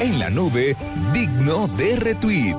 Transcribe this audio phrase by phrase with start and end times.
[0.00, 0.76] En la nube,
[1.12, 2.56] digno de retweet.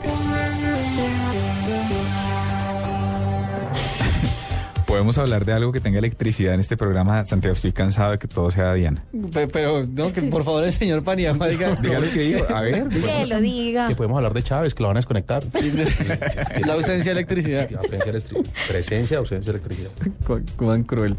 [4.85, 7.23] Podemos hablar de algo que tenga electricidad en este programa.
[7.23, 9.03] Santiago, estoy cansado de que todo sea Diana.
[9.31, 11.75] Pe- Pero, no, que por favor el señor Paniagua diga.
[11.81, 12.45] Diga lo que digo.
[12.53, 12.87] A ver.
[12.89, 13.87] Que lo diga.
[13.87, 15.43] Que podemos hablar de Chávez, que lo van a desconectar.
[16.65, 17.69] La ausencia de electricidad.
[17.75, 19.91] Ausencia de electri- Presencia, ausencia de electricidad.
[20.25, 21.17] Cu- Cuán cruel.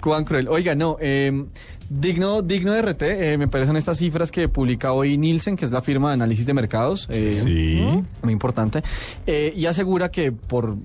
[0.00, 0.46] Cuán cruel.
[0.46, 1.44] Oiga, no, eh,
[1.90, 5.70] digno, digno de RT, eh, me parecen estas cifras que publica hoy Nielsen, que es
[5.70, 7.06] la firma de análisis de mercados.
[7.10, 7.80] eh, Sí.
[8.22, 8.82] Muy importante.
[9.26, 10.76] eh, y asegura que por,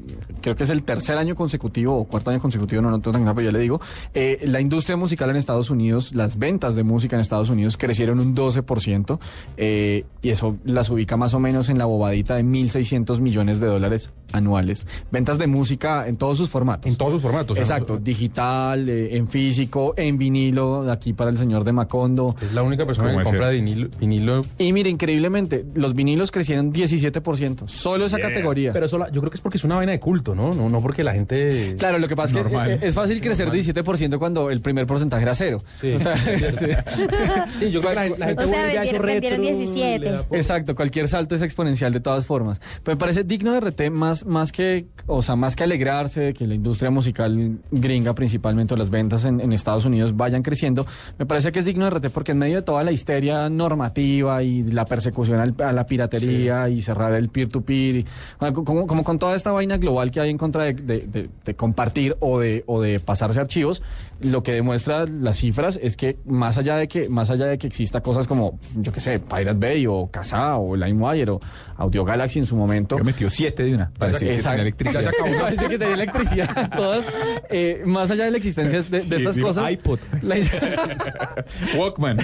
[0.41, 3.21] creo que es el tercer año consecutivo o cuarto año consecutivo, no, no tengo tan
[3.23, 3.81] claro, pero ya le digo,
[4.13, 8.19] eh, la industria musical en Estados Unidos, las ventas de música en Estados Unidos crecieron
[8.19, 9.19] un 12%,
[9.57, 13.67] eh, y eso las ubica más o menos en la bobadita de 1.600 millones de
[13.67, 14.85] dólares anuales.
[15.11, 16.91] Ventas de música en todos sus formatos.
[16.91, 17.57] En todos sus formatos.
[17.57, 22.35] Exacto, digital, eh, en físico, en vinilo, de aquí para el señor de Macondo.
[22.41, 24.41] Es la única persona ¿Cómo que compra vinilo, vinilo.
[24.57, 28.73] Y mire, increíblemente, los vinilos crecieron 17%, solo esa categoría.
[28.73, 30.53] Pero eso la- yo creo que es porque es una vaina de culto, ¿no?
[30.53, 31.75] No, no porque la gente.
[31.77, 32.71] Claro, lo que pasa es que Normal.
[32.71, 35.61] eh, es fácil crecer 17% cuando el primer porcentaje era cero.
[35.79, 35.93] Sí.
[35.93, 36.15] O sea,
[37.59, 39.99] Sí, yo creo que la, la gente O sea, vendieron- vendieron retro, 17.
[39.99, 42.59] le da por- Exacto, cualquier salto es exponencial de todas formas.
[42.83, 46.33] Pero me parece digno de RT más, más que, o sea, más que alegrarse de
[46.33, 50.85] que la industria musical gringa, principalmente o las ventas en, en Estados Unidos vayan creciendo.
[51.17, 54.43] Me parece que es digno de RT porque en medio de toda la histeria normativa
[54.43, 58.05] y la persecución al- a la piratería y cerrar el peer-to-peer,
[58.39, 61.29] bueno, como, como con toda esta vaina global que hay en contra de, de- de-
[61.45, 63.81] de compartir o de, o de pasarse archivos,
[64.21, 67.67] lo que demuestra las cifras es que más allá de que, más allá de que
[67.67, 71.41] exista cosas como, yo qué sé, Pirate Bay o Kazaa o LimeWire o
[71.77, 72.97] Audio Galaxy en su momento.
[72.97, 73.91] Yo metió siete de una.
[74.19, 75.11] Que tiene electricidad.
[75.39, 76.69] Parece que tenía electricidad.
[76.75, 77.05] Todas,
[77.49, 79.99] eh, más allá de la existencia de, estas cosas, iPod.
[80.21, 80.35] la,
[81.77, 82.17] Walkman.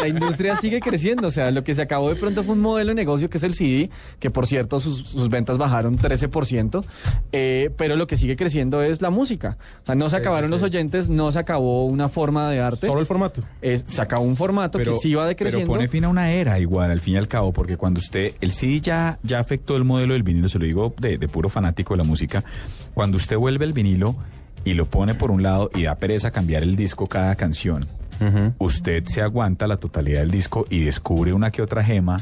[0.00, 1.28] la industria sigue creciendo.
[1.28, 3.44] O sea, lo que se acabó de pronto fue un modelo de negocio que es
[3.44, 6.84] el CD, que por cierto sus, sus ventas bajaron 13%,
[7.32, 9.56] eh, pero lo que sigue creciendo es la música.
[9.82, 12.86] O sea, no se acabaron los oyentes, no se acabó una forma de arte.
[12.86, 13.42] Solo el formato.
[13.62, 15.72] Es- se acabó un formato que sí va pero decreciendo.
[15.72, 18.52] pone fin a una era igual, al fin y al cabo, porque cuando usted, el
[18.52, 21.94] CD ya, ya afectó el modelo del vinilo, se lo digo de, de puro fanático
[21.94, 22.44] de la música,
[22.94, 24.16] cuando usted vuelve el vinilo
[24.64, 27.86] y lo pone por un lado y da pereza cambiar el disco cada canción,
[28.58, 32.20] usted se aguanta la totalidad del disco y descubre una que otra gema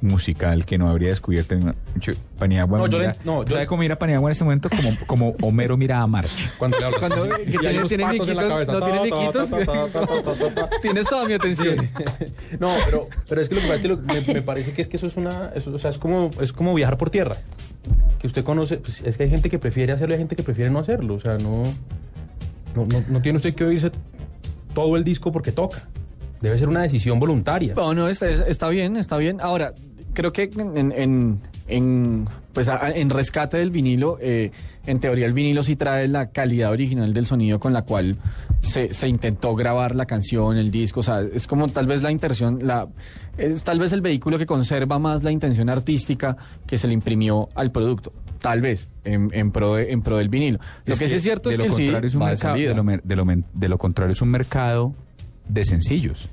[0.00, 3.66] musical que no habría descubierto en Yo- Paniagua No, yo mira- le- no, yo- ¿sabe
[3.66, 4.68] cómo mira Paniagua en este momento?
[4.70, 6.30] Como, como Homero mira a March.
[6.58, 7.00] Cuando le hablas.
[7.00, 8.72] Cuando- que tiene- tiene cabeza.
[8.72, 10.68] no tiene ta.
[10.82, 11.88] Tienes toda mi atención.
[12.60, 14.82] No, pero, pero es que lo que pasa es que lo- me, me parece que
[14.82, 17.36] es que eso es una, eso, o sea, es como, es como viajar por tierra.
[18.20, 20.42] Que usted conoce, pues, es que hay gente que prefiere hacerlo y hay gente que
[20.42, 21.14] prefiere no hacerlo.
[21.14, 21.62] O sea, no,
[22.74, 23.90] no, no, no tiene usted que oírse
[24.74, 25.88] todo el disco porque toca.
[26.40, 27.74] Debe ser una decisión voluntaria.
[27.74, 29.38] No, no, está, está bien, está bien.
[29.40, 29.72] Ahora,
[30.14, 34.50] creo que en, en, en, pues, a- en rescate del vinilo, eh,
[34.86, 38.16] en teoría el vinilo sí trae la calidad original del sonido con la cual
[38.62, 41.00] se, se intentó grabar la canción, el disco.
[41.00, 42.88] O sea, es como tal vez la intención, la,
[43.36, 47.48] es tal vez el vehículo que conserva más la intención artística que se le imprimió
[47.54, 48.12] al producto.
[48.40, 50.58] Tal vez, en, en, pro, de- en pro del vinilo.
[50.84, 52.54] Lo que, sí es cierto de es lo que el es un va de mercado,
[52.54, 53.00] salida.
[53.04, 54.94] de lo, de lo contrario es un mercado
[55.48, 56.28] de sencillos.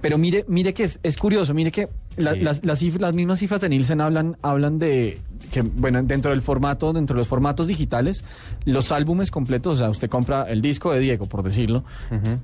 [0.00, 2.40] Pero mire, mire que es, es curioso, mire que la- Sí.
[2.40, 5.18] las, las, cifras- las mismas cifras de Nielsen hablan, hablan de
[5.50, 8.22] que, bueno, dentro del formato, dentro de los formatos digitales,
[8.66, 11.84] los álbumes completos, o sea, usted compra el disco de Diego, por decirlo,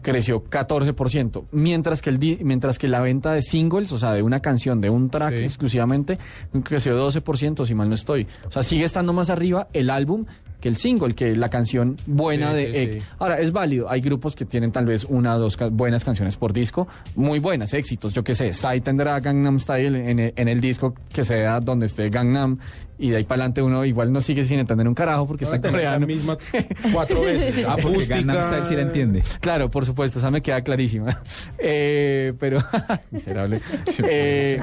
[0.02, 4.40] creció 14%, mientras que, el mientras que la venta de singles, o sea, de una
[4.40, 5.44] canción, de un track Sí.
[5.44, 6.18] exclusivamente,
[6.64, 8.26] creció 12%, si mal no estoy.
[8.48, 10.24] O sea, sigue estando más arriba el álbum
[10.60, 12.92] que el single, que la canción buena Sí, de sí, Egg.
[12.94, 13.08] sí.
[13.18, 13.90] Ahora, es válido.
[13.90, 17.38] Hay grupos que tienen tal vez una o dos ca- buenas canciones por disco, muy
[17.38, 18.12] buenas, éxitos.
[18.12, 21.86] Yo qué sé, Sai tendrá Gangnam Style en el, en el disco que sea donde
[21.86, 22.58] esté Gangnam
[22.98, 25.56] y de ahí para adelante uno igual no sigue sin entender un carajo porque está
[25.56, 26.06] en Tener la coreano.
[26.06, 26.36] misma
[26.92, 27.64] cuatro veces.
[27.66, 29.22] Ah, porque Gangnam Style sí la entiende.
[29.40, 31.18] Claro, por supuesto, esa me queda clarísima.
[31.58, 32.58] Eh, pero,
[33.10, 33.60] miserable.
[34.02, 34.62] Eh,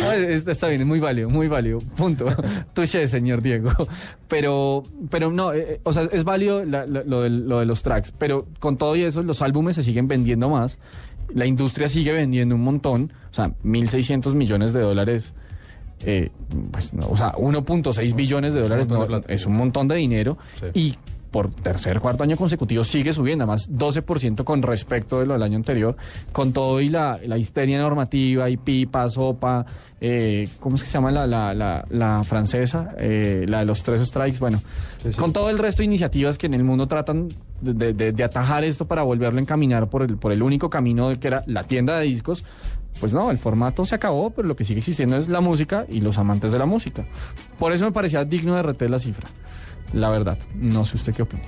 [0.00, 1.80] no, está, bien, es muy válido, muy válido.
[1.96, 2.26] Punto.
[2.74, 3.70] Touché, señor Diego.
[4.28, 7.82] Pero, pero no, eh, o sea, es válido la- la- lo, de, lo de los
[7.82, 8.12] tracks.
[8.18, 10.78] Pero con todo y eso, los álbumes se siguen vendiendo más.
[11.34, 13.12] La industria sigue vendiendo un montón.
[13.30, 15.34] O sea, 1.600 millones de dólares.
[16.00, 16.30] eh,
[16.70, 20.36] pues, no, o sea, 1.6 billones de dólares montón no, es un montón de dinero.
[20.60, 20.66] Sí.
[20.74, 20.96] Y
[21.30, 25.56] por tercer, cuarto año consecutivo sigue subiendo, además 12% con respecto de lo del año
[25.56, 25.96] anterior,
[26.32, 29.66] con todo y la, la histeria normativa y pipa, sopa,
[30.00, 32.94] eh, ¿cómo es que se llama la, la, la, la francesa?
[32.98, 34.58] Eh, la de los tres strikes, bueno,
[35.02, 35.18] Sí, sí.
[35.18, 37.28] con todo el resto de iniciativas que en el mundo tratan
[37.60, 40.70] de, de- de- de atajar esto para volverlo a encaminar por el, por el único
[40.70, 42.44] camino que era la tienda de discos,
[42.98, 46.00] Pues no, el formato se acabó, pero lo que sigue existiendo es la música y
[46.00, 47.04] los amantes de la música.
[47.58, 49.28] Por eso me parecía digno de RT la cifra.
[49.92, 51.42] La verdad, no sé usted qué opina.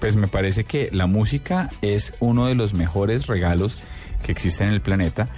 [0.00, 3.78] Pues me parece que la música es uno de los mejores regalos
[4.22, 5.28] que existen en el planeta